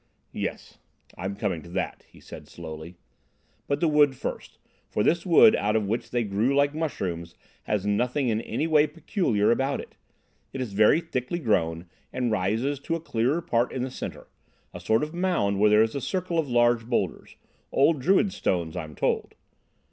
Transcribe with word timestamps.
"Yes, 0.33 0.79
I'm 1.15 1.35
coming 1.35 1.61
to 1.61 1.69
that," 1.69 2.05
he 2.11 2.19
said 2.19 2.47
slowly, 2.47 2.95
"but 3.67 3.81
the 3.81 3.87
wood 3.87 4.15
first, 4.15 4.57
for 4.89 5.03
this 5.03 5.27
wood 5.27 5.55
out 5.55 5.75
of 5.75 5.85
which 5.87 6.09
they 6.09 6.23
grew 6.23 6.55
like 6.55 6.73
mushrooms 6.73 7.35
has 7.65 7.85
nothing 7.85 8.27
in 8.29 8.41
any 8.41 8.65
way 8.65 8.87
peculiar 8.87 9.51
about 9.51 9.79
it. 9.79 9.95
It 10.53 10.59
is 10.59 10.73
very 10.73 11.01
thickly 11.01 11.37
grown, 11.37 11.85
and 12.11 12.31
rises 12.31 12.79
to 12.79 12.95
a 12.95 12.99
clearer 12.99 13.43
part 13.43 13.71
in 13.71 13.83
the 13.83 13.91
centre, 13.91 14.27
a 14.73 14.79
sort 14.79 15.03
of 15.03 15.13
mound 15.13 15.59
where 15.59 15.69
there 15.69 15.83
is 15.83 15.93
a 15.93 16.01
circle 16.01 16.39
of 16.39 16.49
large 16.49 16.87
boulders—old 16.87 18.01
Druid 18.01 18.33
stones, 18.33 18.75
I'm 18.75 18.95
told. 18.95 19.35